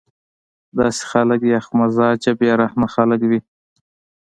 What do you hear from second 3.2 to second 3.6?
وي